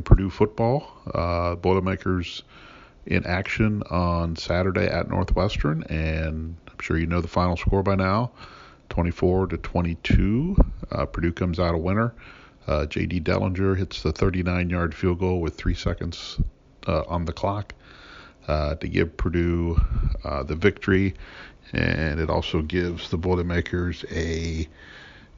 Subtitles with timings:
[0.00, 0.90] covering Purdue football.
[1.14, 2.42] Uh, Boilermakers
[3.06, 7.94] in action on Saturday at Northwestern, and I'm sure you know the final score by
[7.94, 8.30] now
[8.90, 10.56] 24 to 22.
[10.92, 12.12] Uh, Purdue comes out a winner.
[12.66, 13.20] Uh, J.D.
[13.20, 16.38] Dellinger hits the 39 yard field goal with three seconds
[16.86, 17.74] uh, on the clock
[18.48, 19.76] uh, to give Purdue
[20.24, 21.14] uh, the victory,
[21.72, 24.68] and it also gives the Boilermakers a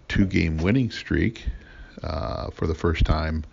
[0.09, 1.47] two game winning streak
[2.03, 3.45] uh, for the first time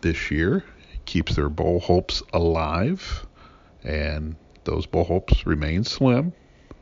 [0.00, 0.64] this year.
[1.06, 3.26] Keeps their bowl hopes alive,
[3.82, 6.32] and those bowl hopes remain slim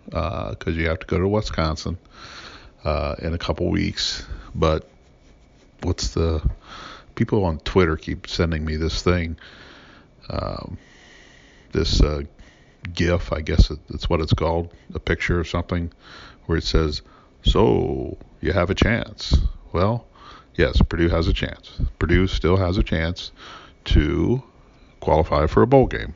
[0.05, 1.99] because uh, you have to go to Wisconsin
[2.85, 4.27] uh, in a couple weeks.
[4.55, 4.89] But
[5.83, 6.43] what's the
[7.15, 9.37] people on Twitter keep sending me this thing?
[10.29, 10.79] Um,
[11.73, 12.23] this uh,
[12.93, 15.93] GIF, I guess that's what it's called, a picture or something,
[16.47, 17.03] where it says,
[17.43, 19.37] "So you have a chance."
[19.73, 20.07] Well,
[20.59, 21.81] yes, Purdue has a chance.
[21.99, 23.33] Purdue still has a chance
[23.85, 24.43] to
[25.01, 26.15] qualify for a bowl game,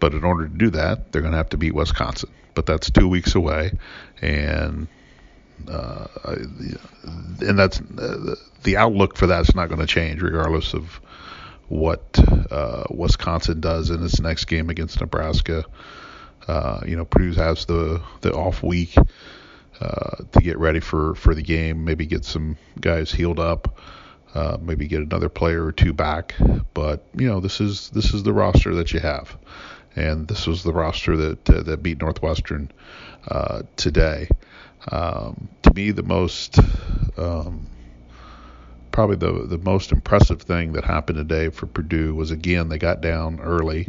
[0.00, 2.30] but in order to do that, they're going to have to beat Wisconsin.
[2.54, 3.72] But that's two weeks away,
[4.20, 4.88] and
[5.66, 6.06] uh,
[7.40, 11.00] and that's uh, the outlook for that's not going to change regardless of
[11.68, 12.18] what
[12.50, 15.64] uh, Wisconsin does in its next game against Nebraska.
[16.46, 18.94] Uh, you know, Purdue has the the off week
[19.80, 21.84] uh, to get ready for for the game.
[21.84, 23.78] Maybe get some guys healed up.
[24.34, 26.34] Uh, maybe get another player or two back.
[26.72, 29.36] But you know, this is this is the roster that you have,
[29.94, 32.70] and this was the roster that uh, that beat Northwestern
[33.28, 34.28] uh, today.
[34.90, 36.58] Um, to me, the most
[37.16, 37.66] um,
[38.90, 43.00] probably the the most impressive thing that happened today for Purdue was again they got
[43.00, 43.88] down early.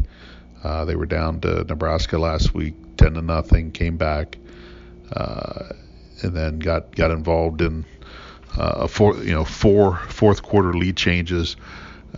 [0.64, 4.38] Uh, they were down to Nebraska last week, ten to nothing, came back,
[5.14, 7.86] and then got got involved in
[8.58, 11.56] uh, a four you know four fourth quarter lead changes.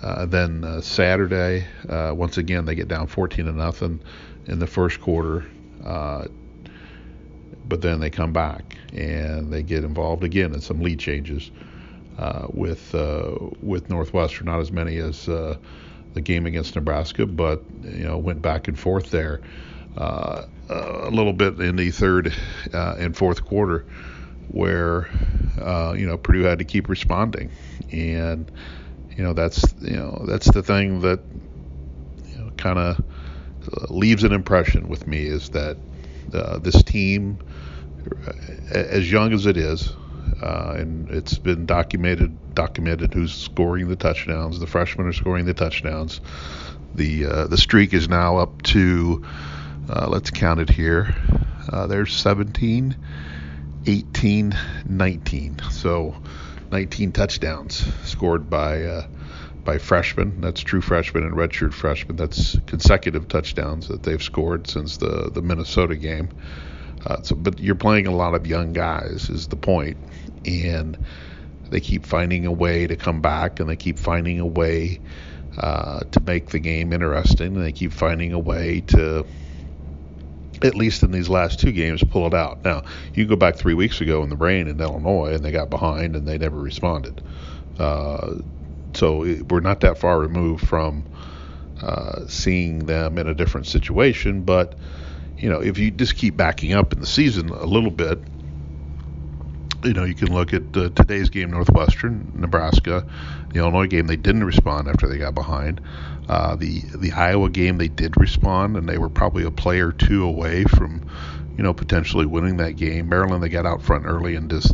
[0.01, 4.01] Uh, then uh, Saturday, uh, once again they get down 14 to nothing
[4.45, 5.45] in the first quarter,
[7.67, 11.51] but then they come back and they get involved again in some lead changes
[12.17, 14.47] uh, with uh, with Northwestern.
[14.47, 15.57] Not as many as uh,
[16.13, 19.41] the game against Nebraska, but you know went back and forth there
[19.97, 22.33] uh, a little bit in the third
[22.73, 23.85] uh, and fourth quarter,
[24.49, 25.09] where
[25.59, 27.51] uh, you know Purdue had to keep responding,
[27.91, 28.51] and
[29.15, 31.21] you know that's you know that's the thing that
[32.27, 33.01] you know kind of
[33.89, 35.77] leaves an impression with me is that
[36.61, 37.39] this team,
[38.71, 39.93] as young as it is,
[40.41, 44.59] uh, and it's been documented documented who's scoring the touchdowns.
[44.59, 46.21] The freshmen are scoring the touchdowns.
[46.93, 49.25] The uh, the streak is now up to
[49.89, 51.15] uh, let's count it here.
[51.71, 52.95] Uh, there's 17,
[53.85, 54.55] 18,
[54.87, 55.59] 19.
[55.71, 56.15] So
[56.71, 59.07] 19 touchdowns scored by uh,
[59.63, 60.41] by freshmen.
[60.41, 62.17] That's true freshmen and redshirt freshmen.
[62.17, 66.29] That's consecutive touchdowns that they've scored since the the Minnesota game.
[67.05, 69.97] Uh, so, but you're playing a lot of young guys, is the point.
[70.45, 70.97] and
[71.69, 74.99] they keep finding a way to come back, and they keep finding a way
[75.57, 79.25] uh, to make the game interesting, and they keep finding a way to,
[80.63, 82.63] at least in these last two games, pull it out.
[82.63, 82.83] Now,
[83.13, 86.15] you go back three weeks ago in the rain in Illinois, and they got behind,
[86.15, 87.21] and they never responded.
[87.77, 88.35] Uh,
[88.93, 91.05] so it, we're not that far removed from
[91.81, 94.75] uh, seeing them in a different situation, but
[95.37, 98.23] you know, if you just keep backing up in the season a little bit,
[99.83, 103.05] you know, you can look at uh, today's game, Northwestern, Nebraska,
[103.51, 104.07] the Illinois game.
[104.07, 105.81] They didn't respond after they got behind.
[106.27, 109.91] Uh, the the Iowa game, they did respond, and they were probably a play or
[109.91, 111.07] two away from,
[111.57, 113.09] you know, potentially winning that game.
[113.09, 114.73] Maryland, they got out front early and just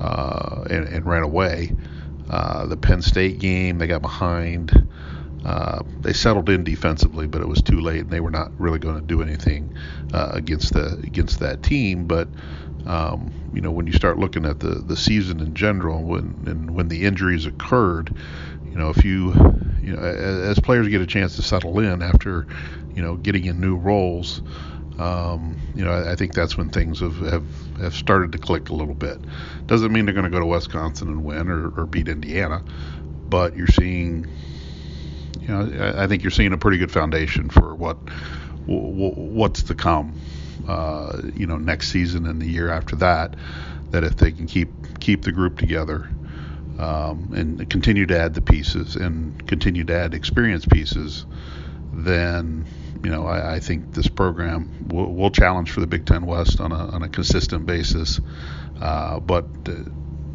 [0.00, 1.72] uh, and, and ran away.
[2.28, 4.88] Uh, the Penn State game, they got behind.
[5.44, 8.78] Uh, they settled in defensively, but it was too late, and they were not really
[8.78, 9.74] going to do anything
[10.12, 12.06] uh, against the against that team.
[12.06, 12.28] But
[12.86, 16.70] um, you know, when you start looking at the the season in general, when and
[16.70, 18.14] when the injuries occurred,
[18.70, 19.32] you know, if you
[19.82, 22.46] you know, as, as players get a chance to settle in after
[22.94, 24.42] you know getting in new roles.
[24.98, 27.46] Um, you know, I, I, think that's when things have, have,
[27.78, 29.18] have started to click a little bit.
[29.66, 32.62] Doesn't mean they're going to go to Wisconsin and win or, or beat Indiana,
[33.26, 34.26] but you're seeing
[35.40, 37.96] you know, I think you're seeing a pretty good foundation for what
[38.66, 40.20] what's to come.
[40.68, 43.34] Uh, you know, next season and the year after that.
[43.90, 46.08] That if they can keep keep the group together
[46.80, 51.26] um, and continue to add the pieces and continue to add experience pieces,
[51.92, 52.66] then
[53.04, 56.58] you know I, I think this program will, will, challenge for the Big Ten West
[56.58, 58.18] on a, on a consistent basis.
[58.80, 59.74] Uh, but uh,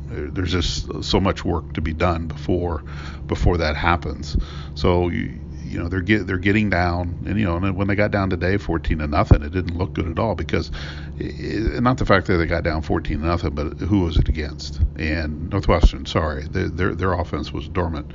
[0.07, 2.83] there's just so much work to be done before
[3.25, 4.37] before that happens.
[4.75, 7.95] So you, you know they're get they're getting down, and you know and when they
[7.95, 10.71] got down today, 14 to nothing, it didn't look good at all because
[11.17, 14.29] it, not the fact that they got down 14 to nothing, but who was it
[14.29, 14.79] against?
[14.97, 18.11] And Northwestern, sorry, their their, their offense was dormant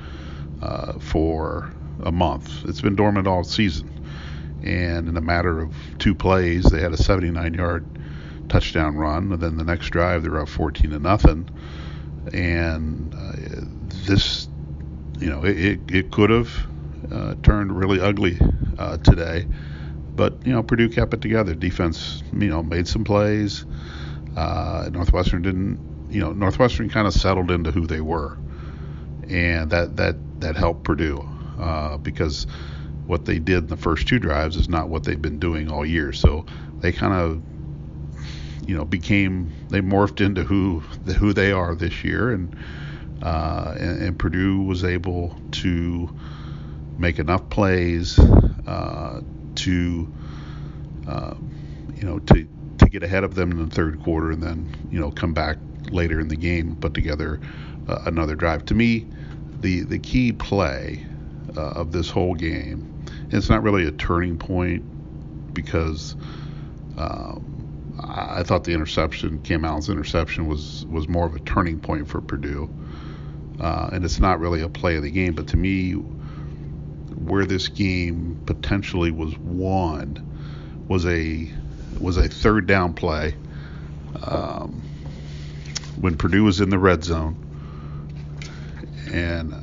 [0.63, 2.65] uh, for a month.
[2.67, 3.91] It's been dormant all season,
[4.63, 7.85] and in a matter of two plays, they had a 79 yard
[8.49, 11.49] touchdown run, and then the next drive they're up 14 to nothing,
[12.33, 13.33] and uh,
[14.07, 14.49] this,
[15.19, 16.71] you know, it it could have
[17.11, 18.39] uh, turned really ugly
[18.79, 19.47] uh, today,
[20.15, 21.55] but you know Purdue kept it together.
[21.55, 23.65] Defense, you know, made some plays.
[24.37, 28.39] Uh, Northwestern didn't, you know, Northwestern kind of settled into who they were,
[29.29, 31.27] and that that that helped Purdue
[31.59, 32.47] uh, because
[33.07, 35.85] what they did in the first two drives is not what they've been doing all
[35.85, 36.13] year.
[36.13, 36.47] So
[36.79, 37.43] they kind of
[38.69, 40.81] you know became they morphed into who
[41.19, 42.57] who they are this year, and
[43.23, 46.09] uh, and, and, Purdue was able to
[47.01, 49.21] make enough plays uh,
[49.57, 50.13] to
[51.09, 51.35] uh,
[51.97, 52.47] you know to
[52.79, 55.57] to get ahead of them in the third quarter, and then you know come back
[55.91, 57.41] later in the game, put together
[57.89, 58.65] uh, another drive.
[58.67, 59.07] To me,
[59.61, 61.05] the the key play
[61.57, 66.15] uh, of this whole game, it's not really a turning point because.
[66.97, 67.57] Um,
[68.03, 72.23] I thought the interception, Cam Allen's interception, was was more of a turning point for
[72.23, 72.71] Purdue,
[73.61, 75.35] uh, and it's not really a play of the game.
[75.35, 75.97] But to me,
[77.21, 80.27] where this game potentially was won
[80.89, 81.51] was a
[82.01, 83.35] was a third down play
[84.23, 84.83] um,
[86.01, 87.37] when Purdue was in the red zone.
[89.13, 89.55] And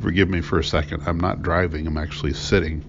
[0.00, 1.86] forgive me for a second, I'm not driving.
[1.86, 2.84] I'm actually sitting,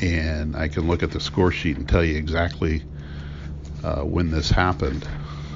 [0.00, 2.82] and I can look at the score sheet and tell you exactly
[3.82, 5.06] uh, when this happened,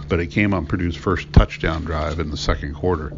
[0.08, 3.12] but it came on Purdue's first touchdown drive in the second quarter.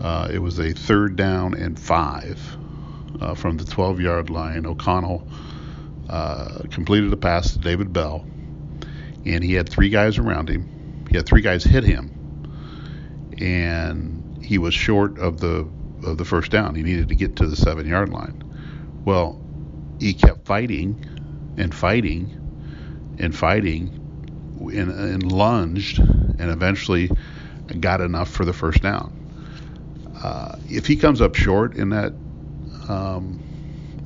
[0.00, 2.40] Uh, it was a third down and five
[3.20, 4.66] uh, from the 12 yard line.
[4.66, 5.26] O'Connell
[6.08, 8.26] uh, completed a pass to David Bell,
[9.24, 11.06] and he had three guys around him.
[11.10, 12.10] He had three guys hit him,
[13.40, 15.68] and he was short of the
[16.04, 16.74] of the first down.
[16.74, 18.42] He needed to get to the seven yard line.
[19.04, 19.40] Well,
[20.00, 21.04] he kept fighting
[21.56, 22.40] and fighting
[23.18, 24.00] and fighting
[24.60, 27.10] and, and lunged and eventually
[27.80, 29.23] got enough for the first down.
[30.22, 32.12] Uh, if he comes up short in that
[32.88, 33.42] um,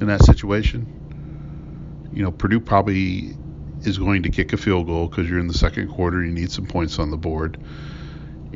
[0.00, 3.36] in that situation, you know Purdue probably
[3.82, 6.18] is going to kick a field goal because you're in the second quarter.
[6.18, 7.58] And you need some points on the board,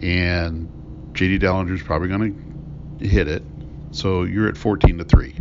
[0.03, 0.69] and
[1.13, 3.43] JD Dellinger is probably going to hit it.
[3.93, 5.37] So you're at 14 to three.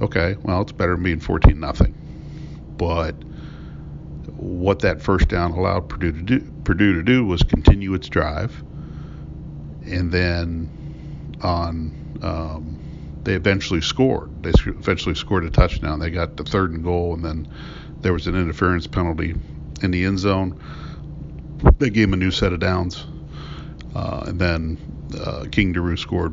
[0.00, 1.94] Okay, well it's better than being 14 nothing,
[2.76, 3.14] but
[4.40, 8.64] what that first down allowed Purdue to do, Purdue to do was continue its drive,
[9.84, 10.70] and then
[11.42, 12.78] on um,
[13.22, 14.42] they eventually scored.
[14.42, 16.00] They eventually scored a touchdown.
[16.00, 17.48] They got the third and goal, and then
[18.00, 19.34] there was an interference penalty
[19.82, 20.58] in the end zone.
[21.78, 23.04] They gave him a new set of downs,
[23.94, 24.78] uh, and then
[25.22, 26.32] uh, King Doerue scored.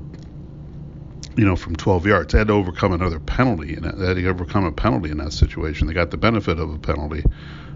[1.36, 4.28] You know, from 12 yards, they had to overcome another penalty, and they had to
[4.28, 5.86] overcome a penalty in that situation.
[5.86, 7.24] They got the benefit of a penalty,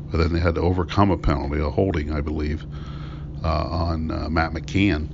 [0.10, 2.66] but then they had to overcome a penalty, a holding, I believe,
[3.44, 5.10] uh, on uh, Matt McCann.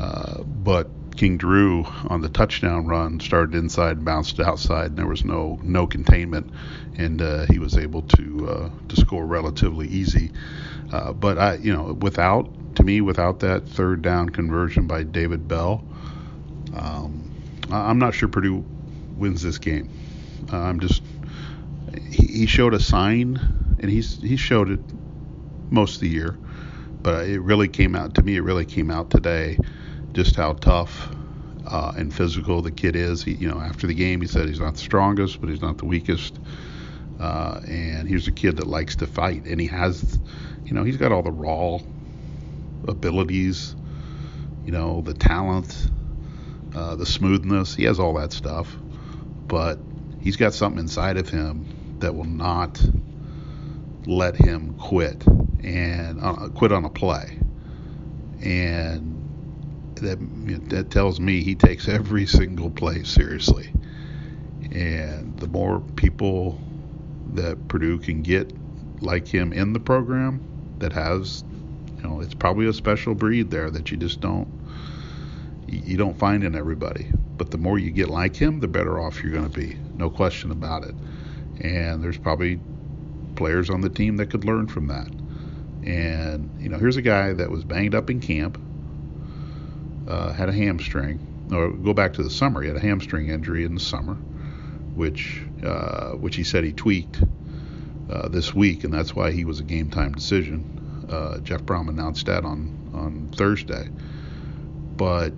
[0.00, 5.24] Uh, but King Doerue on the touchdown run started inside bounced outside, and there was
[5.24, 6.48] no no containment,
[6.96, 10.30] and uh, he was able to uh, to score relatively easy.
[10.92, 15.48] Uh, but I, you know, without to me, without that third down conversion by David
[15.48, 15.84] Bell,
[16.76, 17.34] um,
[17.68, 18.64] I'm not sure Purdue
[19.16, 19.90] wins this game.
[20.52, 21.02] I'm just
[22.12, 23.40] he showed a sign
[23.80, 24.80] and he's he showed it
[25.68, 26.38] most of the year,
[27.02, 28.36] but it really came out to me.
[28.36, 29.58] It really came out today,
[30.12, 31.08] just how tough
[31.66, 33.22] uh, and physical the kid is.
[33.22, 35.78] He, you know, after the game, he said he's not the strongest, but he's not
[35.78, 36.38] the weakest.
[37.20, 40.20] Uh, and he's a kid that likes to fight, and he has,
[40.64, 41.78] you know, he's got all the raw
[42.86, 43.74] abilities,
[44.64, 45.90] you know, the talent,
[46.76, 47.74] uh, the smoothness.
[47.74, 48.74] He has all that stuff,
[49.48, 49.80] but
[50.20, 52.80] he's got something inside of him that will not
[54.06, 57.38] let him quit and uh, quit on a play.
[58.40, 59.17] And
[60.00, 63.72] that, that tells me he takes every single play seriously.
[64.72, 66.60] And the more people
[67.34, 68.52] that Purdue can get
[69.00, 70.40] like him in the program
[70.78, 71.44] that has,
[71.96, 74.48] you know, it's probably a special breed there that you just don't
[75.66, 77.10] you don't find in everybody.
[77.36, 79.76] but the more you get like him, the better off you're going to be.
[79.96, 80.94] No question about it.
[81.60, 82.60] And there's probably
[83.36, 85.08] players on the team that could learn from that.
[85.88, 88.60] And you know, here's a guy that was banged up in camp,
[90.08, 91.20] uh, had a hamstring.
[91.52, 92.60] Or go back to the summer.
[92.60, 94.14] He had a hamstring injury in the summer,
[94.94, 97.22] which uh, which he said he tweaked
[98.10, 101.06] uh, this week, and that's why he was a game time decision.
[101.10, 103.88] Uh, Jeff Brohm announced that on on Thursday.
[104.96, 105.32] But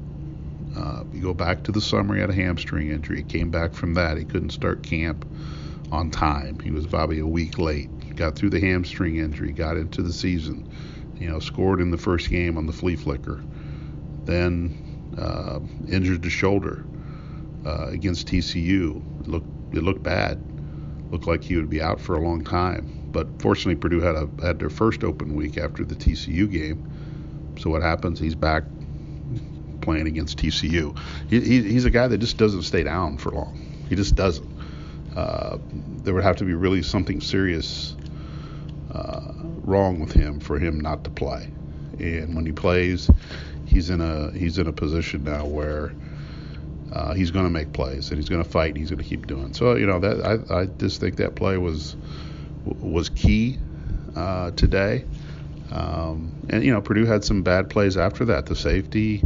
[0.77, 3.19] uh, you go back to the summer, he had a hamstring injury.
[3.19, 4.17] He came back from that.
[4.17, 5.27] He couldn't start camp
[5.93, 6.59] on time.
[6.61, 8.17] He was probably a week late.
[8.17, 10.69] Got through the hamstring injury, got into the season.
[11.19, 13.43] You know, scored in the first game on the flea flicker.
[14.25, 16.85] Then uh, injured the shoulder
[17.65, 19.03] uh, against TCU.
[19.21, 20.41] It looked it looked bad.
[21.11, 23.09] Looked like he would be out for a long time.
[23.11, 26.89] But fortunately, Purdue had a had their first open week after the TCU game.
[27.59, 28.19] So what happens?
[28.19, 28.65] He's back
[29.81, 30.97] playing against TCU.
[31.29, 33.87] He, he, he's a guy that just doesn't stay down for long.
[33.89, 34.49] He just doesn't.
[35.17, 35.59] Uh,
[36.03, 37.97] there would have to be really something serious
[38.93, 39.33] uh,
[39.65, 41.50] wrong with him for him not to play.
[41.99, 43.11] And when he plays,
[43.71, 45.93] he's in a he's in a position now where
[46.93, 48.71] uh, he's going to make plays and he's going to fight.
[48.71, 49.55] And he's going to keep doing.
[49.55, 51.97] So you know that I, I just think that play was
[52.65, 53.59] was key
[54.17, 55.05] uh, today.
[55.71, 58.47] Um, and you know Purdue had some bad plays after that.
[58.47, 59.23] The safety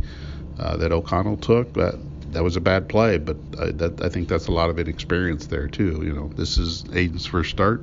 [0.58, 1.94] uh, that O'Connell took that
[2.32, 5.46] that was a bad play, but I, that, I think that's a lot of inexperience
[5.46, 6.02] there too.
[6.04, 7.82] You know, this is Aidan's first start,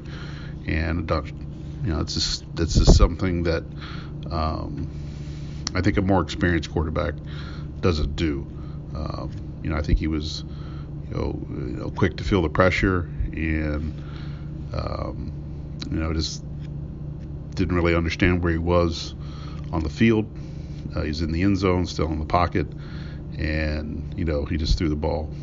[0.67, 3.63] and you know it's just it's just something that
[4.29, 4.89] um,
[5.73, 7.13] I think a more experienced quarterback
[7.79, 8.47] doesn't do.
[8.95, 9.31] Um,
[9.63, 10.43] you know, I think he was
[11.09, 13.93] you know, you know quick to feel the pressure and
[14.73, 15.31] um,
[15.89, 16.43] you know just
[17.55, 19.13] didn't really understand where he was
[19.71, 20.25] on the field.
[20.95, 22.67] Uh, he's in the end zone, still in the pocket,
[23.37, 25.33] and you know he just threw the ball.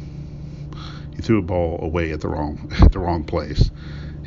[1.14, 3.70] He threw a ball away at the wrong at the wrong place,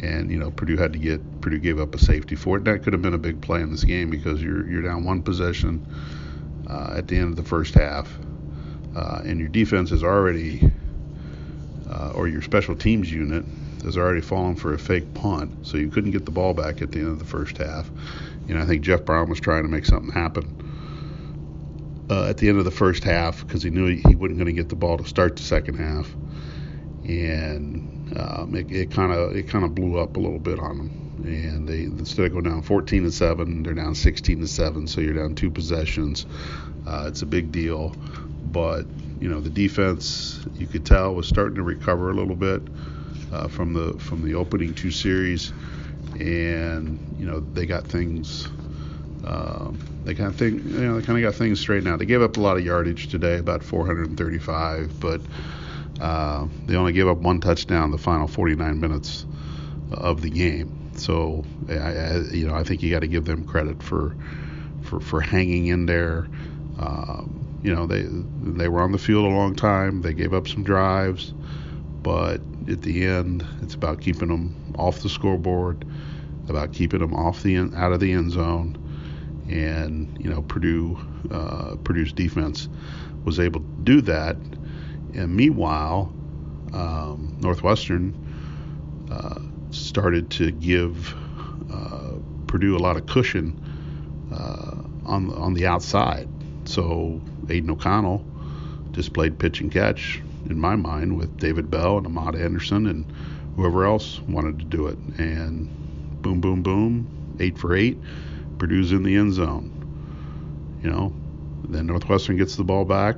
[0.01, 2.63] and you know Purdue had to get Purdue gave up a safety for it.
[2.65, 5.22] That could have been a big play in this game because you're you're down one
[5.22, 5.86] possession
[6.70, 8.12] uh, at the end of the first half,
[8.96, 10.72] uh, and your defense is already
[11.89, 13.46] uh, or your special teams unit
[13.84, 16.91] has already fallen for a fake punt, so you couldn't get the ball back at
[16.91, 17.89] the end of the first half.
[18.48, 22.50] You know, I think Jeff Brohm was trying to make something happen uh, at the
[22.50, 24.75] end of the first half because he knew he, he wasn't going to get the
[24.75, 26.13] ball to start the second half,
[27.08, 31.24] and um, it kind of it kind of blew up a little bit on them.
[31.24, 35.01] And they instead of going down 14 to seven, they're down 16 to seven, so
[35.01, 36.25] you're down two possessions.
[36.88, 37.96] Uh, it's a big deal,
[38.46, 38.86] but
[39.20, 42.62] you know the defense you could tell was starting to recover a little bit
[43.32, 45.53] uh, from the from the opening two series,
[46.20, 48.48] and you know they got things.
[49.24, 49.72] Uh,
[50.03, 52.00] they kind of think, you know, they kind of got things straightened out.
[52.00, 55.22] They gave up a lot of yardage today, about 435, but
[56.01, 59.25] uh, they only gave up one touchdown the final 49 minutes
[59.91, 60.91] of the game.
[60.96, 64.15] So, I, I you know, I think you got to give them credit for
[64.81, 66.27] for for hanging in there.
[66.79, 70.01] Um, you know, they they were on the field a long time.
[70.01, 71.34] They gave up some drives,
[72.01, 75.86] but at the end, it's about keeping them off the scoreboard,
[76.50, 78.75] about keeping them off the out of the end zone,
[79.50, 80.98] and you know Purdue
[81.31, 82.67] uh, Purdue's defense
[83.24, 84.36] was able to do that.
[85.15, 86.13] And meanwhile,
[86.74, 88.15] um, Northwestern
[89.12, 89.39] uh,
[89.72, 91.13] started to give
[91.72, 92.13] uh,
[92.48, 93.60] Purdue a lot of cushion
[94.34, 94.75] uh,
[95.06, 96.27] on on the outside.
[96.65, 98.25] So Aidan O'Connell
[98.91, 103.06] just played pitch and catch in my mind, with David Bell and Amad Anderson and
[103.56, 104.98] whoever else wanted to do it.
[105.18, 105.70] And
[106.22, 108.00] boom, boom, boom, eight for eight.
[108.58, 109.72] Purdue's in the end zone.
[110.84, 111.13] You know,
[111.68, 113.15] then Northwestern gets the ball back.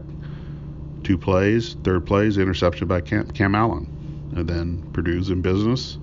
[1.04, 3.88] Two plays, third plays, interception by Cam, Cam Allen,
[4.36, 5.98] and then Purdue's in business.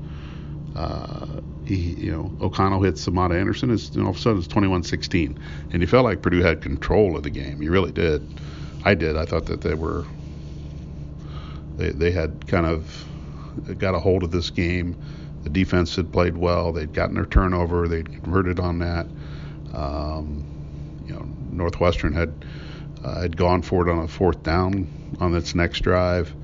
[0.76, 3.70] Uh, he, you know, O'Connell hits Amad Anderson.
[3.70, 5.38] It's all of a sudden it's 21-16,
[5.72, 7.62] and you felt like Purdue had control of the game.
[7.62, 8.26] You really did.
[8.84, 9.16] I did.
[9.16, 10.04] I thought that they were
[11.76, 13.06] they, they had kind of
[13.78, 14.96] got a hold of this game.
[15.42, 16.72] The defense had played well.
[16.72, 17.88] They'd gotten their turnover.
[17.88, 19.06] They'd converted on that.
[19.72, 20.44] Um,
[21.06, 22.44] you know, Northwestern had
[23.04, 24.88] uh, had gone for it on a fourth down
[25.20, 26.34] on its next drive,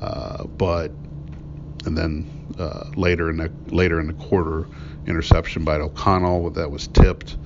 [0.00, 0.90] uh, but
[1.86, 2.28] and then
[2.58, 4.66] uh, later in the later in the quarter,
[5.06, 7.36] interception by O'Connell that was tipped.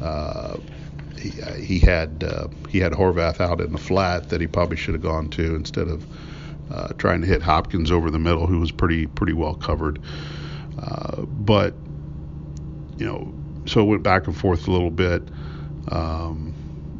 [0.00, 0.56] Uh,
[1.18, 1.30] he,
[1.62, 5.02] he had uh, he had Horvath out in the flat that he probably should have
[5.02, 6.06] gone to instead of
[6.70, 10.00] uh, trying to hit Hopkins over the middle, who was pretty pretty well covered.
[10.78, 11.74] Uh, but
[12.98, 13.32] you know,
[13.66, 15.22] so it went back and forth a little bit,
[15.88, 16.54] um,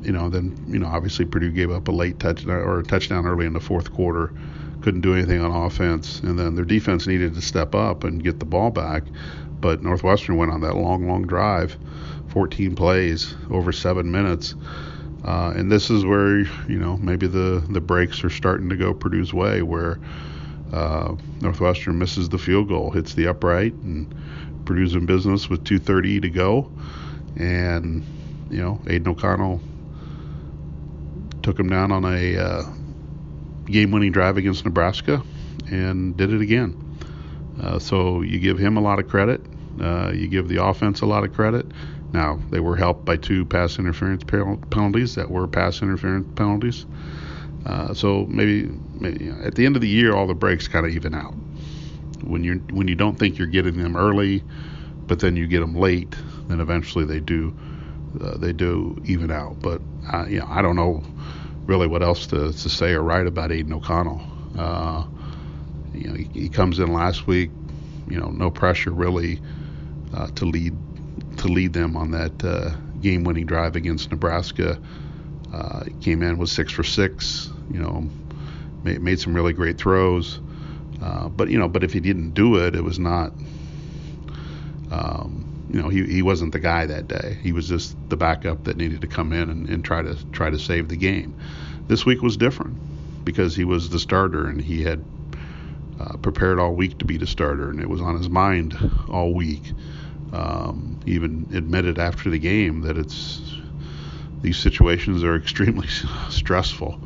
[0.07, 3.27] you know, then you know, obviously Purdue gave up a late touchdown or a touchdown
[3.27, 4.33] early in the fourth quarter,
[4.81, 8.39] couldn't do anything on offense, and then their defense needed to step up and get
[8.39, 9.03] the ball back.
[9.61, 11.77] But Northwestern went on that long, long drive,
[12.29, 14.55] 14 plays over seven minutes.
[15.25, 18.95] Uh, and this is where you know maybe the the breaks are starting to go
[18.95, 19.99] Purdue's way, where
[20.73, 24.15] uh, Northwestern misses the field goal, hits the upright, and
[24.67, 26.71] Purdue's in business with 2:30 to go,
[27.37, 28.05] and
[28.51, 29.61] you know Aidan O'Connell
[31.47, 32.63] took him down on a uh,
[33.67, 35.23] game-winning drive against Nebraska
[35.71, 36.99] and did it again.
[37.63, 39.41] Uh, so you give him a lot of credit.
[39.81, 41.65] Uh, you give the offense a lot of credit.
[42.13, 46.85] Now they were helped by two pass interference penalties that were pass interference penalties.
[47.65, 50.93] Uh, so maybe, maybe at the end of the year, all the breaks kind of
[50.97, 51.35] even out.
[52.25, 54.43] When you when you don't think you're getting them early,
[55.07, 56.13] but then you get them late,
[56.49, 57.57] then eventually they do
[58.21, 59.61] uh, they do even out.
[59.61, 59.81] But
[60.13, 61.05] uh, you know, I don't know
[61.67, 64.23] really what else to, to say or write about Aidan O'Connell.
[64.57, 65.05] Uh,
[65.93, 67.51] you know, he, he, comes in last week.
[68.09, 69.41] You know, no pressure really
[70.15, 70.77] uh, to lead
[71.39, 72.71] to lead them on that uh,
[73.01, 74.79] game-winning drive against Nebraska.
[75.53, 77.51] Uh, he came in was six for six.
[77.71, 78.09] You know,
[78.83, 80.41] made, made some really great throws.
[81.03, 83.33] Uh, but you know, but if he didn't do it, it was not.
[84.91, 87.39] Um, you know, he, he wasn't the guy that day.
[87.43, 90.51] He was just the backup that needed to come in and, and try to try
[90.51, 91.37] to save the game.
[91.89, 95.05] This week was different because he was the starter and he had
[95.99, 98.77] uh, prepared all week to be the starter, and it was on his mind
[99.09, 99.73] all week.
[100.33, 103.41] Um, even admitted after the game that it's
[104.43, 105.89] these situations are extremely
[106.31, 107.01] stressful,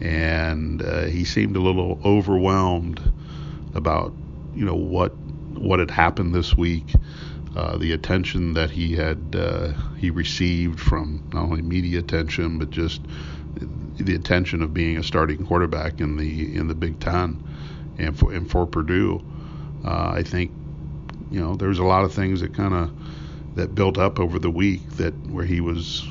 [0.00, 3.00] and uh, he seemed a little overwhelmed
[3.74, 4.12] about
[4.54, 6.92] you know what what had happened this week
[7.58, 12.70] uh, the attention that he had uh, he received from not only media attention but
[12.70, 13.00] just
[13.96, 17.42] the attention of being a starting quarterback in the in the Big Ten
[17.98, 19.20] and for and for Purdue.
[19.84, 20.52] Uh, I think
[21.32, 22.92] you know there was a lot of things that kind of
[23.56, 26.06] that built up over the week that where he was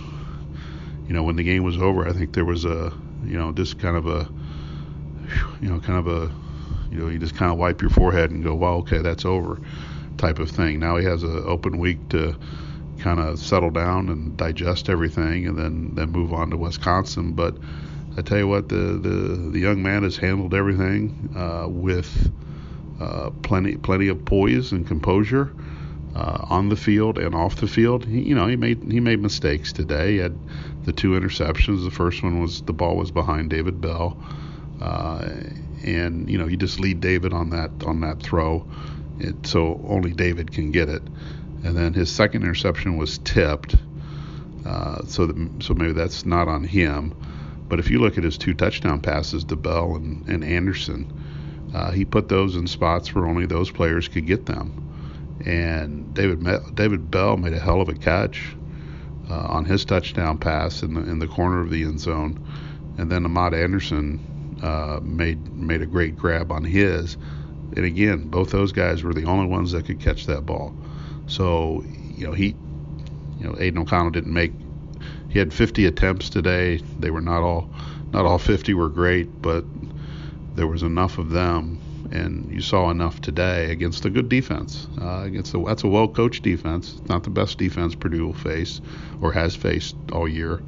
[1.08, 2.92] you know when the game was over I think there was a
[3.24, 4.28] you know just kind of a
[5.62, 6.30] you know kind of a
[6.92, 9.62] you know you just kind of wipe your forehead and go well okay that's over
[10.18, 10.80] type of thing.
[10.80, 12.36] Now he has an open week to
[13.00, 17.34] kind of settle down and digest everything, and then then move on to Wisconsin.
[17.34, 17.56] But
[18.18, 22.32] I tell you what, the the, the young man has handled everything uh, with
[23.00, 25.54] uh, plenty plenty of poise and composure.
[26.16, 29.20] Uh, on the field and off the field, he, you know, he made he made
[29.20, 30.14] mistakes today.
[30.14, 30.36] He had
[30.84, 31.84] the two interceptions.
[31.84, 34.18] The first one was the ball was behind David Bell,
[34.82, 35.30] uh,
[35.84, 38.66] and you know, you just lead David on that on that throw
[39.20, 41.02] it, so only David can get it.
[41.64, 43.76] And then his second interception was tipped,
[44.66, 45.28] uh, so
[45.60, 47.16] so maybe that's not on him.
[47.68, 51.92] But if you look at his two touchdown passes to Bell and, and Anderson, uh,
[51.92, 54.84] he put those in spots where only those players could get them.
[55.46, 58.56] And David David Bell made a hell of a catch
[59.30, 62.40] uh, on his touchdown pass in the in the corner of the end zone,
[62.98, 67.18] and then Amad Anderson uh, made made a great grab on his
[67.76, 70.74] and again, both those guys were the only ones that could catch that ball.
[71.28, 71.84] So,
[72.16, 72.56] you know, he,
[73.40, 74.54] you know, Aidan O'Connell didn't make.
[75.30, 76.78] He had 50 attempts today.
[77.00, 77.70] They were not all,
[78.14, 79.66] not all 50 were great, but
[80.56, 81.80] there was enough of them,
[82.12, 84.88] and you saw enough today against a good defense.
[85.00, 86.96] Uh, against a, that's a well-coached defense.
[86.98, 88.82] It's not the best defense Purdue will face
[89.22, 90.64] or has faced all year,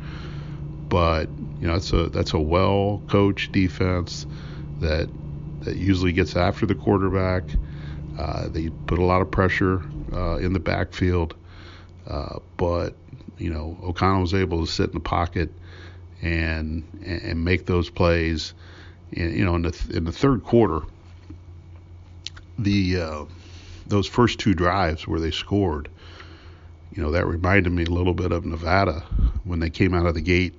[0.90, 4.28] but you know, that's a that's a well-coached defense
[4.80, 5.10] that
[5.62, 7.44] that usually gets after the quarterback.
[8.18, 9.82] Uh, they put a lot of pressure
[10.14, 11.36] uh, in the backfield,
[12.08, 12.96] uh, but
[13.38, 15.50] you know O'Connell was able to sit in the pocket
[16.22, 18.54] and and make those plays.
[19.16, 20.82] And, you know, in the in the third quarter,
[22.58, 23.26] the uh,
[23.88, 25.90] those first two drives where they scored,
[26.94, 29.04] you know, that reminded me a little bit of Nevada
[29.46, 30.54] when they came out of the gate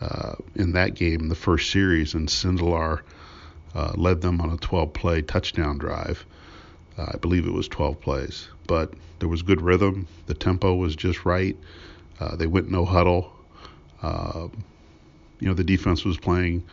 [0.00, 3.00] uh, in that game, the first series, and Sindelar–
[3.78, 6.26] uh, led them on a 12 play touchdown drive.
[6.98, 10.08] Uh, I believe it was 12 plays, but there was good rhythm.
[10.26, 11.56] The tempo was just right.
[12.18, 13.32] Uh, they went no huddle.
[14.02, 14.48] Uh,
[15.38, 16.64] you know, the defense was playing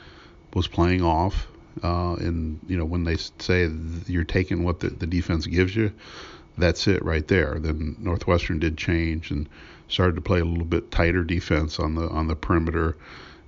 [0.56, 1.48] was playing off.
[1.84, 3.70] Uh, and you know, when they say
[4.08, 5.94] you're taking what the, the defense gives you,
[6.58, 7.60] that's it right there.
[7.60, 9.48] Then Northwestern did change and
[9.90, 12.98] started to play a little bit tighter defense on the on the perimeter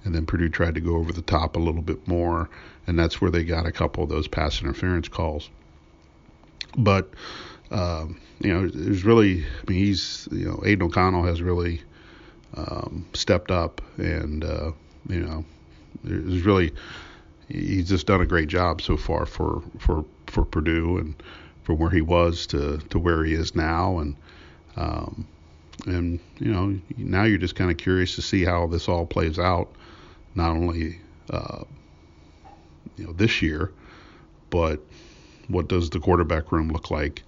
[0.08, 2.50] and then Purdue tried to go over the top a little bit more,
[2.88, 5.50] and that's where they got a couple of those pass interference calls.
[6.78, 7.10] But
[7.72, 11.82] um, you know, there's really, I mean, he's you know, Aidan O'Connell has really
[12.56, 14.72] um, stepped up, and uh,
[15.10, 15.44] you know,
[16.04, 16.72] was really
[17.50, 21.22] he's just done a great job so far for for for Purdue and
[21.64, 24.16] from where he was to to where he is now, and
[24.78, 25.28] um,
[25.86, 29.38] and you know now you're just kind of curious to see how this all plays
[29.38, 29.70] out,
[30.38, 31.00] not only
[31.32, 31.64] uh,
[32.96, 33.72] you know this year,
[34.50, 34.80] but
[35.48, 37.24] what does the quarterback room look like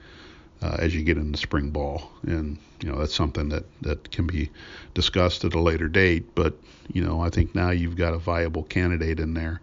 [0.62, 2.10] uh, as you get into spring ball?
[2.24, 4.50] And you know that's something that that can be
[4.94, 6.36] discussed at a later date.
[6.36, 6.54] But
[6.94, 9.60] you know I think now you've got a viable candidate in there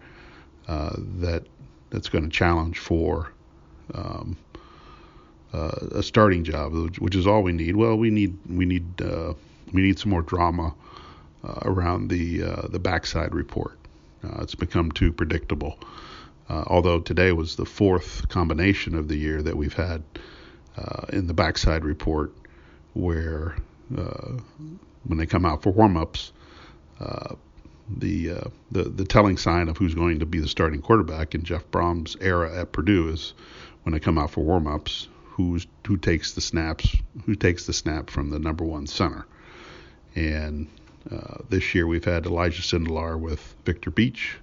[0.69, 1.45] uh, that
[1.91, 3.31] that's going to challenge for
[3.95, 4.37] um,
[5.55, 7.77] uh, a starting job, which is all we need.
[7.77, 9.35] Well, we need we need uh,
[9.73, 10.75] we need some more drama
[11.47, 13.79] uh, around the uh, the backside report.
[14.25, 15.79] Uh, it's become too predictable.
[16.49, 20.03] Uh, although today was the fourth combination of the year that we've had
[21.11, 22.33] in the backside report,
[22.95, 23.57] where
[23.89, 26.33] when they come out for warmups,
[27.89, 31.43] the uh, the the telling sign of who's going to be the starting quarterback in
[31.43, 33.35] Jeff Brohm's era at Purdue is
[33.83, 38.11] when they come out for warmups, who's who takes the snaps, who takes the snap
[38.11, 39.27] from the number one center.
[40.15, 40.69] And
[41.11, 44.39] uh, this year we've had Elijah Sindelar with Viktor Beach,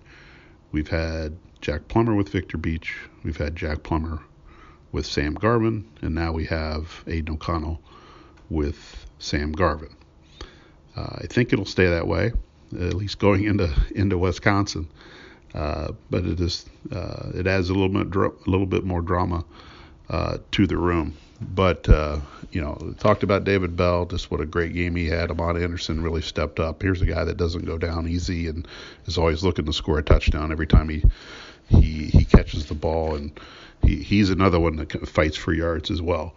[0.72, 4.22] we've had Jack Plummer with Viktor Beach, we've had Jack Plummer
[4.92, 7.82] with Sam Garvin, and now we have Aidan O'Connell
[8.50, 9.96] with Sam Garvin.
[10.96, 12.34] Uh, I think it'll stay that way
[12.80, 14.88] at least going into into Wisconsin.
[15.54, 19.46] Uh, but it is uh, it adds a little bit a little bit more drama
[20.10, 21.16] uh, to the room.
[21.44, 22.20] But uh,
[22.52, 25.30] you know, talked about David Bell, just what a great game he had.
[25.30, 26.82] Amad Anderson really stepped up.
[26.82, 28.68] Here's a guy that doesn't go down easy and
[29.06, 31.04] is always looking to score a touchdown every time he
[31.68, 33.40] he he catches the ball, and
[33.82, 36.36] he, he's another one that fights for yards as well.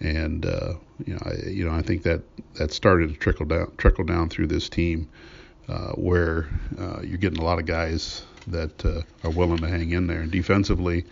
[0.00, 2.22] And uh, you know, I, you know, I think that
[2.54, 5.08] that started to trickle down trickle down through this team
[5.68, 9.90] uh, where uh, you're getting a lot of guys that uh, are willing to hang
[9.90, 10.20] in there.
[10.20, 11.04] And defensively,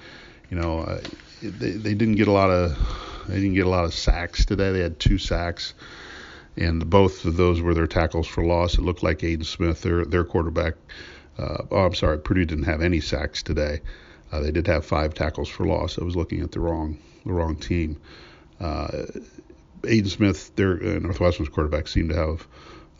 [0.50, 1.00] you know, uh,
[1.42, 2.76] they, they didn't get a lot of
[3.28, 4.72] they didn't get a lot of sacks today.
[4.72, 5.74] They had two sacks,
[6.56, 8.74] and both of those were their tackles for loss.
[8.74, 10.74] It looked like Aidan Smith, their their quarterback.
[11.38, 13.80] Uh, oh, I'm sorry, Purdue didn't have any sacks today.
[14.32, 15.98] Uh, they did have five tackles for loss.
[15.98, 18.00] I was looking at the wrong the wrong team.
[18.60, 19.04] Uh,
[19.84, 22.46] Aidan Smith, their uh, Northwestern's quarterback, seemed to have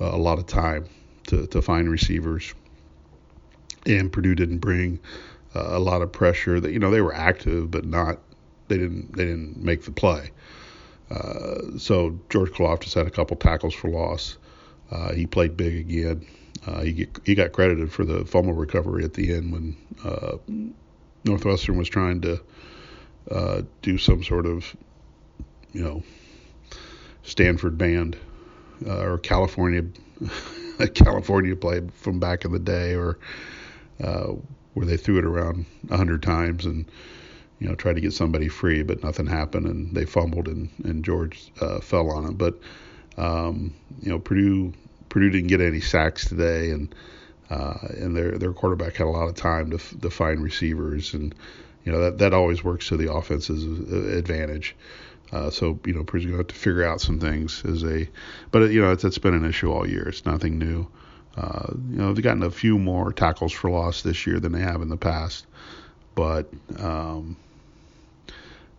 [0.00, 0.86] uh, a lot of time
[1.28, 2.54] to, to find receivers.
[3.86, 5.00] And Purdue didn't bring
[5.54, 6.60] uh, a lot of pressure.
[6.60, 8.18] That you know they were active, but not
[8.68, 10.30] they didn't they didn't make the play.
[11.10, 14.36] Uh, so George Karlaftis had a couple tackles for loss.
[14.90, 16.26] Uh, he played big again.
[16.66, 20.36] Uh, he get, he got credited for the fumble recovery at the end when uh,
[21.24, 22.40] Northwestern was trying to
[23.30, 24.76] uh, do some sort of
[25.72, 26.02] you know
[27.22, 28.16] Stanford band
[28.86, 29.82] or California
[30.94, 33.18] California played from back in the day, or
[34.02, 34.32] uh,
[34.74, 36.86] where they threw it around a hundred times and
[37.58, 41.04] you know tried to get somebody free, but nothing happened, and they fumbled, and and
[41.04, 42.34] George uh, fell on him.
[42.34, 42.58] But
[43.16, 44.72] um, you know Purdue
[45.08, 46.94] Purdue didn't get any sacks today, and
[47.50, 51.34] uh, and their their quarterback had a lot of time to, to find receivers, and
[51.84, 53.64] you know that that always works to the offense's
[54.12, 54.76] advantage.
[55.32, 58.08] Uh, so you know, Purdue's to have to figure out some things as a,
[58.52, 60.08] but you know, it's, it's been an issue all year.
[60.08, 60.86] It's nothing new.
[61.36, 64.60] Uh, you know, they've gotten a few more tackles for loss this year than they
[64.60, 65.46] have in the past,
[66.14, 67.36] but um,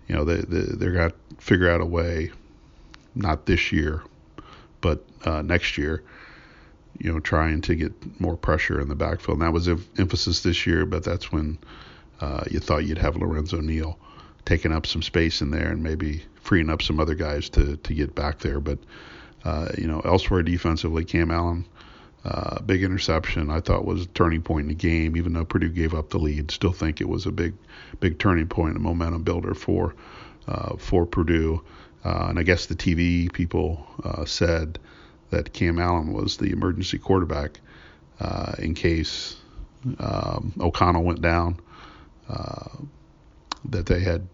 [0.07, 2.31] you know, they, they they're going to figure out a way,
[3.15, 4.03] not this year,
[4.81, 6.03] but uh, next year.
[6.99, 9.37] You know, trying to get more pressure in the backfield.
[9.37, 11.59] And that was an emphasis this year, but that's when
[12.19, 13.99] uh, you thought you'd have Lorenzo Neal
[14.45, 17.93] taking up some space in there and maybe freeing up some other guys to to
[17.93, 18.59] get back there.
[18.59, 18.79] But
[19.43, 21.65] uh, you know, elsewhere defensively, Cam Allen,
[22.27, 23.49] uh, big interception.
[23.49, 26.17] I thought was a turning point in the game, even though Purdue gave up the
[26.17, 26.51] lead.
[26.51, 27.53] Still think it was a big,
[28.01, 29.95] big turning point, a momentum builder for
[30.47, 31.63] uh, for Purdue.
[32.03, 34.77] Uh, and I guess the TV people uh, said
[35.29, 37.59] that Cam Allen was the emergency quarterback
[38.19, 39.37] uh, in case
[39.99, 41.59] um, O'Connell went down.
[43.69, 44.27] That they had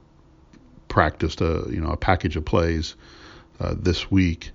[0.88, 2.96] practiced a you know a package of plays
[3.60, 4.52] this week,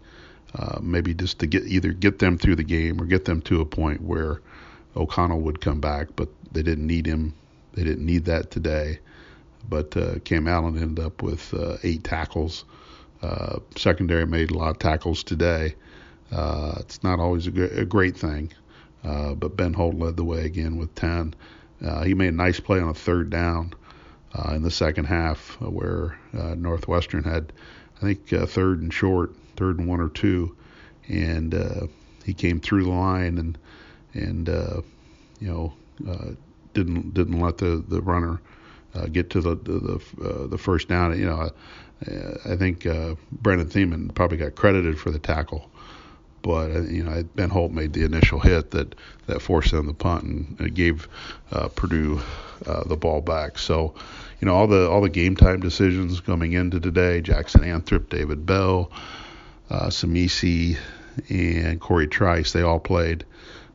[0.54, 3.60] uh, maybe just to get either get them through the game or get them to
[3.60, 4.40] a point where
[4.96, 7.34] O'Connell would come back, but they didn't need him.
[7.74, 8.98] They didn't need that today.
[9.68, 12.64] But uh, Cam Allen ended up with uh, eight tackles.
[13.20, 15.74] Uh, secondary made a lot of tackles today.
[16.32, 18.52] Uh, it's not always a, great thing,
[19.02, 21.34] but Ben Holt led the way again with 10.
[22.04, 23.72] he made a nice play on a third down
[24.50, 27.52] in the second half, where Northwestern had,
[27.96, 30.56] I think, third and short, third and one or two,
[31.08, 31.86] and uh,
[32.24, 33.58] he came through the line and
[34.14, 34.80] and uh,
[35.40, 35.72] you know
[36.08, 36.30] uh,
[36.74, 38.40] didn't didn't let the the runner
[38.94, 41.18] uh, get to the the the, uh, the first down.
[41.18, 41.50] You know,
[42.44, 45.68] I think uh, Brennan Thieneman probably got credited for the tackle,
[46.42, 48.94] but you know Ben Holt made the initial hit that
[49.26, 51.08] that forced them the punt and it gave
[51.74, 52.20] Purdue
[52.86, 53.58] the ball back.
[53.58, 53.94] So,
[54.40, 58.46] you know all the all the game time decisions coming into today: Jackson Anthrop, David
[58.46, 58.90] Bell,
[59.70, 60.76] uh, Tsamisi,
[61.28, 62.52] and Cory Trice.
[62.52, 63.24] They all played.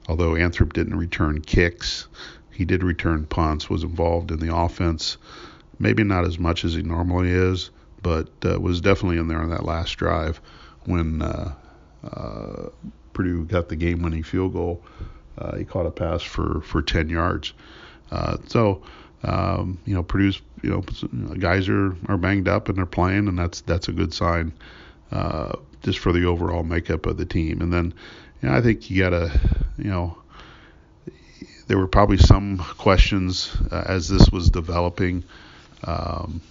[0.07, 2.07] Although Anthrop didn't return kicks,
[2.51, 3.69] he did return punts.
[3.69, 5.17] Was involved in the offense,
[5.79, 7.69] maybe not as much as he normally is,
[8.01, 10.41] but uh, was definitely in there on that last drive
[10.85, 11.53] when uh,
[12.03, 12.69] uh,
[13.13, 14.83] Purdue got the game-winning field goal.
[15.37, 17.53] Uh, he caught a pass for for 10 yards.
[18.11, 18.83] Uh, so,
[19.23, 20.81] um, you know, Purdue's you know
[21.35, 24.53] guys are are banged up and they're playing, and that's that's a good sign
[25.13, 25.53] uh,
[25.83, 27.61] just for the overall makeup of the team.
[27.61, 27.93] And then,
[28.41, 29.39] you know, I think you gotta,
[29.77, 30.17] you know.
[31.65, 35.23] There were probably some questions uh, as this was developing,
[35.85, 36.41] um,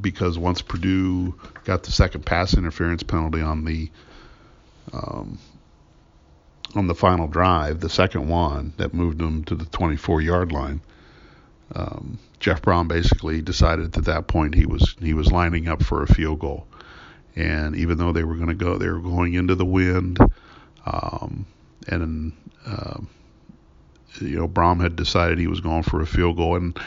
[0.00, 3.90] because once Purdue got the second pass interference penalty on the
[4.92, 5.38] um,
[6.74, 10.80] on the final drive, the second one that moved them to the 24 yard line.
[11.74, 16.02] Um, Jeff Brohm basically decided at that point he was he was lining up for
[16.02, 16.66] a field goal,
[17.36, 20.18] and even though they were going to go, they were going into the wind,
[20.84, 21.46] um,
[21.88, 22.32] and
[22.66, 22.98] uh,
[24.20, 26.78] you know Brohm had decided he was going for a field goal, and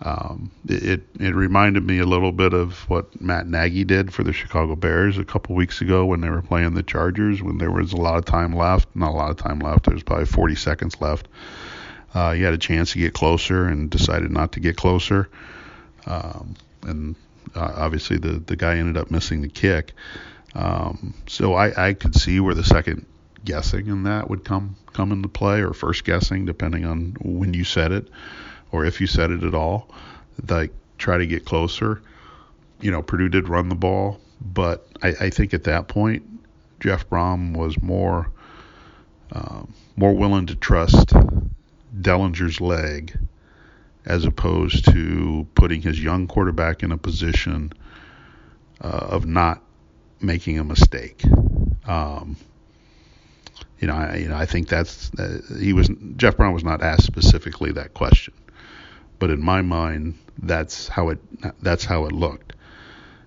[0.00, 4.32] um, it it reminded me a little bit of what Matt Nagy did for the
[4.32, 7.92] Chicago Bears a couple weeks ago when they were playing the Chargers when there was
[7.92, 9.84] a lot of time left, not a lot of time left.
[9.84, 11.28] There was probably 40 seconds left.
[12.14, 15.28] Uh, he had a chance to get closer and decided not to get closer,
[16.06, 17.14] um, and
[17.54, 19.92] uh, obviously the the guy ended up missing the kick.
[20.54, 23.06] Um, so I, I could see where the second
[23.44, 27.64] guessing in that would come come into play, or first guessing, depending on when you
[27.64, 28.08] said it
[28.72, 29.88] or if you said it at all,
[30.48, 32.02] like try to get closer.
[32.80, 36.24] You know, Purdue did run the ball, but I, I think at that point,
[36.80, 38.32] Jeff Brohm was more
[39.30, 41.12] um, more willing to trust
[42.00, 43.16] Dellinger's leg
[44.04, 47.72] as opposed to putting his young quarterback in a position
[48.80, 49.62] uh, of not
[50.20, 51.22] making a mistake.
[51.86, 52.36] Um,
[53.78, 56.82] you know, I, you know, I think that's uh, he was Jeff Brohm was not
[56.82, 58.34] asked specifically that question
[59.22, 61.20] but in my mind, that's how it
[61.62, 62.54] that's how it looked.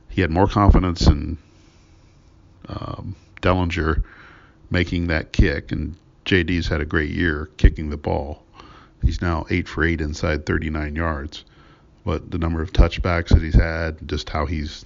[0.09, 1.37] He had more confidence in
[2.67, 4.03] um, Dellinger
[4.69, 8.43] making that kick, and JD's had a great year kicking the ball.
[9.05, 11.45] He's now eight for eight inside 39 yards.
[12.03, 14.85] But the number of touchbacks that he's had, just how he's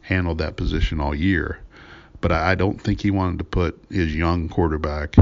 [0.00, 1.58] handled that position all year.
[2.20, 5.16] But I, don't think he wanted to put his young quarterback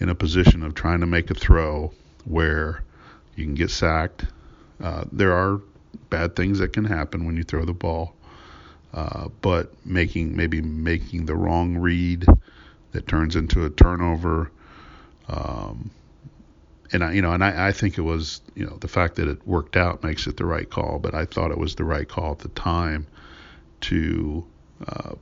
[0.00, 1.92] in a position of trying to make a throw
[2.24, 2.82] where
[3.34, 4.24] you can get sacked.
[4.82, 5.60] Uh, there are
[6.10, 8.14] bad things that can happen when you throw the ball,
[8.94, 12.26] uh, but making maybe making the wrong read
[12.92, 14.50] that turns into a turnover.
[15.28, 15.90] Um,
[16.92, 19.28] and I, you know, and I, I think it was, you know, the fact that
[19.28, 20.98] it worked out makes it the right call.
[20.98, 23.06] But I thought it was the right call at the time
[23.82, 24.46] to
[24.86, 25.14] uh,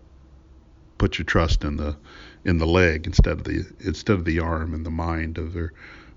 [0.98, 1.96] put your trust in the
[2.44, 5.72] in the leg instead of the instead of the arm and the mind of their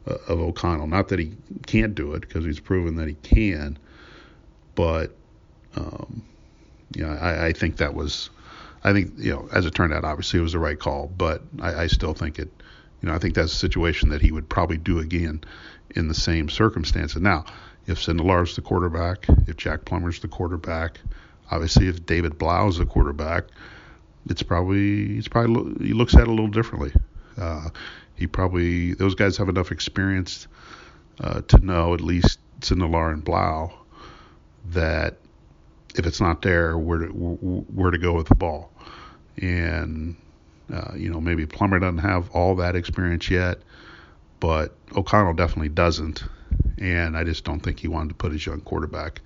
[0.07, 0.87] uh, of O'Connell.
[0.87, 1.33] Not that he
[1.65, 3.77] can't do it because he's proven that he can,
[4.75, 5.15] but
[5.75, 6.23] um,
[6.95, 8.29] know, I, I, think that was,
[8.83, 11.41] I think you know, as it turned out, obviously it was the right call, but
[11.61, 12.49] I, I still think it,
[13.01, 15.43] you know, I think that's a situation that he would probably do again
[15.95, 17.21] in the same circumstances.
[17.21, 17.45] Now,
[17.85, 20.99] if Sindelar's the quarterback, if Jack Plummer's the quarterback,
[21.51, 23.45] obviously if David Blough's the quarterback,
[24.29, 26.91] it's probably it's probably he looks at it a little differently.
[27.37, 27.69] Uh,
[28.15, 30.47] he probably those guys have enough experience
[31.21, 33.71] uh, to know at least Sindelar and Blau
[34.71, 35.17] that
[35.95, 38.71] if it's not there, where to where to go with the ball,
[39.37, 40.15] and
[40.73, 43.59] uh, you know maybe Plummer doesn't have all that experience yet,
[44.39, 46.23] but O'Connell definitely doesn't,
[46.77, 49.21] and I just don't think he wanted to put his young quarterback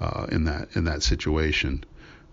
[0.00, 1.84] uh, in that in that situation,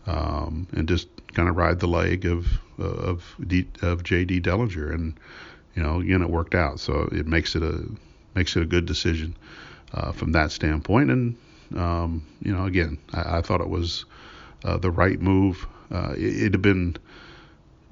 [0.08, 4.42] um, and just kind of ride the leg of of D, of J.D.
[4.42, 5.18] Dellinger and
[5.76, 6.80] you know, again, it worked out.
[6.80, 7.84] So it makes it a
[8.34, 9.36] makes it a good decision
[9.94, 11.12] uh, from that standpoint.
[11.12, 11.38] And
[11.76, 14.06] um, you know, again, I, I thought it was
[14.64, 15.68] uh, the right move.
[15.92, 16.96] Uh, it, had been,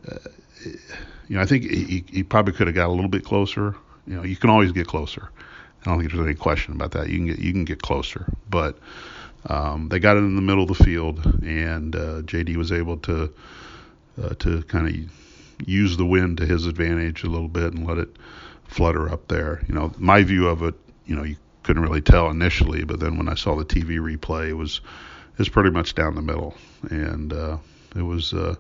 [0.10, 0.18] uh,
[0.66, 3.76] you know, I think he, he probably could have got a little bit closer.
[4.08, 5.30] You know, you can always get closer.
[5.82, 7.10] I don't think there's any question about that.
[7.10, 8.78] You can get you can get closer, but
[9.48, 12.98] um, they got it in the middle of the field, and uh, JD was able
[12.98, 13.34] to
[14.22, 17.98] uh, to kind of use the wind to his advantage a little bit and let
[17.98, 18.10] it
[18.68, 19.64] flutter up there.
[19.68, 23.18] You know, my view of it, you know, you couldn't really tell initially, but then
[23.18, 24.82] when I saw the TV replay, it was
[25.34, 26.56] it was pretty much down the middle,
[26.90, 27.58] and uh,
[27.96, 28.56] it was uh,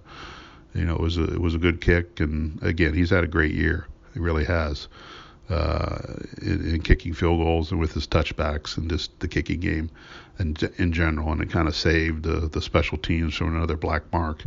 [0.74, 3.28] you know it was a, it was a good kick, and again he's had a
[3.28, 4.88] great year, he really has.
[5.50, 9.90] Uh, in, in kicking field goals and with his touchbacks and just the kicking game
[10.40, 14.04] and in general, and it kind of saved the the special teams from another black
[14.12, 14.44] mark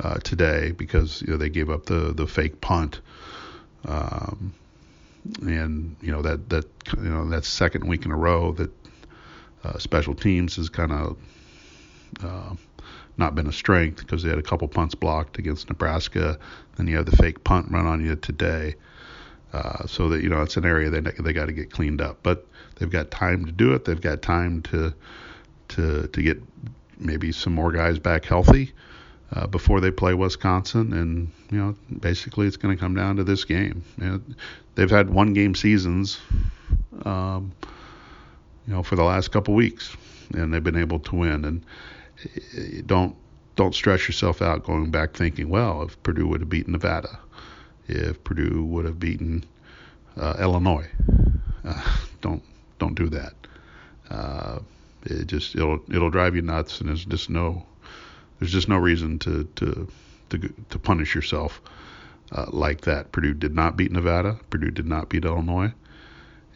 [0.00, 3.00] uh, today because you know they gave up the the fake punt.
[3.84, 4.54] Um,
[5.42, 8.70] and you know that that you know that second week in a row that
[9.62, 11.16] uh, special teams is kind of
[12.22, 12.54] uh,
[13.16, 16.38] not been a strength because they had a couple punts blocked against Nebraska.
[16.76, 18.74] Then you have the fake punt run on you today.
[19.52, 22.18] Uh, so that you know it's an area they they got to get cleaned up,
[22.24, 22.44] but
[22.76, 23.84] they've got time to do it.
[23.84, 24.92] They've got time to
[25.68, 26.42] to to get
[26.98, 28.72] maybe some more guys back healthy
[29.32, 33.24] uh, before they play Wisconsin, and you know basically it's going to come down to
[33.24, 33.84] this game.
[33.98, 34.20] You know,
[34.74, 36.18] they've had one game seasons,
[37.04, 37.52] um,
[38.66, 39.96] you know, for the last couple weeks,
[40.32, 41.44] and they've been able to win.
[41.44, 41.64] And
[42.86, 43.16] don't
[43.56, 47.18] don't stress yourself out going back thinking, well, if Purdue would have beaten Nevada,
[47.86, 49.44] if Purdue would have beaten
[50.16, 50.88] uh, Illinois.
[51.64, 52.42] Uh, don't
[52.78, 53.34] don't do that.
[54.10, 54.58] Uh,
[55.04, 57.64] it just it'll it'll drive you nuts, and there's just no
[58.38, 59.88] there's just no reason to to
[60.30, 61.60] to, to punish yourself
[62.32, 63.12] uh, like that.
[63.12, 64.38] Purdue did not beat Nevada.
[64.50, 65.72] Purdue did not beat Illinois,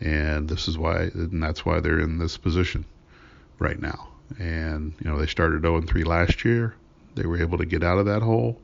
[0.01, 2.85] and this is why and that's why they're in this position
[3.59, 4.09] right now.
[4.38, 6.75] And you know they started 0 3 last year.
[7.14, 8.61] They were able to get out of that hole.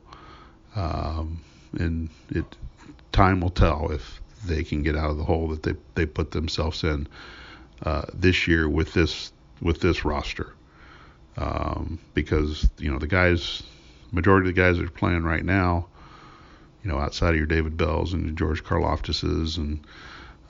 [0.75, 1.41] Um,
[1.77, 2.45] and it
[3.11, 6.31] time will tell if they can get out of the hole that they they put
[6.31, 7.07] themselves in
[7.83, 10.53] uh, this year with this with this roster.
[11.37, 13.63] Um, because you know the guys,
[14.11, 15.87] majority of the guys that are playing right now,
[16.83, 19.85] you know outside of your David Bells and your George Karlaftises and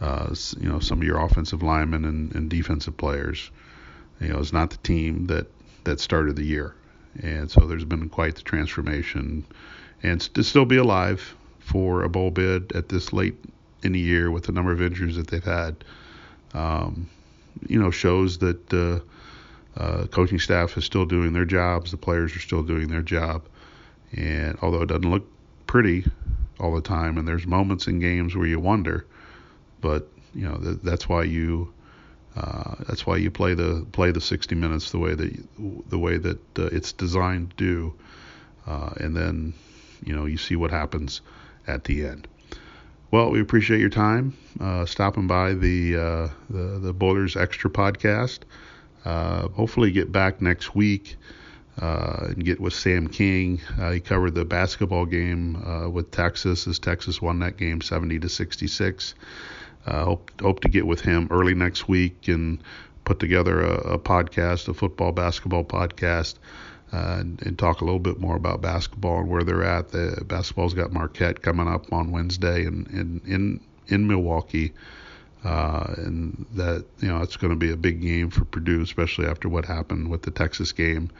[0.02, 3.50] uh, you know some of your offensive linemen and, and defensive players,
[4.20, 5.48] you know, it's not the team that
[5.84, 6.74] that started the year,
[7.22, 9.46] and so there's been quite the transformation.
[10.04, 13.36] And to still be alive for a bowl bid at this late
[13.84, 15.84] in the year with the number of injuries that they've had,
[16.54, 17.10] um,
[17.68, 19.00] you know, shows that uh,
[19.80, 23.44] uh, coaching staff is still doing their jobs, the players are still doing their job,
[24.14, 25.28] and although it doesn't look
[25.68, 26.06] pretty
[26.60, 29.06] all the time, and there's moments in games where you wonder,
[29.82, 31.74] but you know that, that's why you.
[32.36, 36.18] Uh, that's why you play the play the 60 minutes the way that the way
[36.18, 37.94] that uh, it's designed to do,
[38.68, 39.54] uh, and then
[40.04, 41.22] you know you see what happens
[41.66, 42.28] at the end.
[43.10, 48.40] Well, we appreciate your time uh, stopping by the, uh, the the Boilers Extra podcast.
[49.06, 51.16] Hopefully, get back next week
[51.78, 53.62] and get with Sam King.
[53.94, 59.16] He covered the basketball game with Texas as Texas won that game 70 to 66.
[59.92, 62.62] Hope hope to get with him early next week and
[63.04, 66.36] put together a, a podcast, a football basketball podcast
[66.92, 69.90] uh, and, and, talk a little bit more about basketball and where they're at.
[69.90, 74.74] The basketball's got Marquette coming up on Wednesday and in in in Milwaukee.
[75.44, 79.28] Uh, and that you know it's going to be a big game for Purdue, especially
[79.28, 81.12] after what happened with the Texas game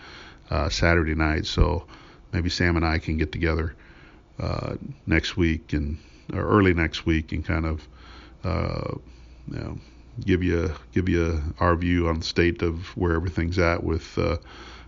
[0.50, 1.46] uh, Saturday night.
[1.46, 1.86] So
[2.32, 3.76] maybe Sam and I can get together
[4.40, 4.76] uh,
[5.06, 6.00] next week and
[6.34, 7.88] or early next week and kind of
[8.46, 8.96] uh,
[9.52, 9.78] you know
[10.24, 14.38] give you give you our view on the state of where everything's at with uh,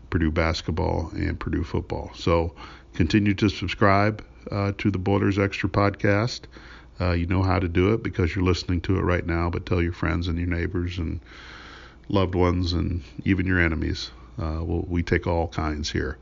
[0.09, 2.11] Purdue basketball and Purdue football.
[2.15, 2.53] So
[2.93, 6.41] continue to subscribe uh, to the Boilers Extra podcast.
[6.99, 9.65] Uh, you know how to do it because you're listening to it right now, but
[9.65, 11.19] tell your friends and your neighbors and
[12.09, 14.11] loved ones and even your enemies.
[14.39, 16.17] Uh, we'll, we take all kinds here.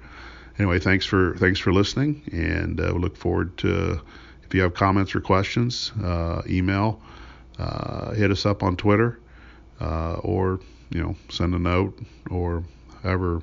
[0.58, 4.02] Anyway, thanks for thanks for listening, and uh, we look forward to
[4.44, 7.02] if you have comments or questions, uh, email,
[7.60, 9.20] uh, hit us up on Twitter,
[9.80, 10.60] uh, or
[10.90, 11.98] you know send a note
[12.30, 12.64] or
[13.04, 13.42] however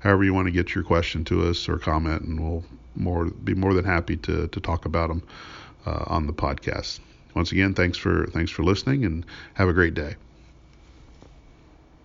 [0.00, 2.64] however you want to get your question to us or comment, and we'll
[2.94, 5.22] more be more than happy to to talk about them
[5.86, 7.00] uh, on the podcast.
[7.34, 9.24] Once again, thanks for thanks for listening, and
[9.54, 10.16] have a great day.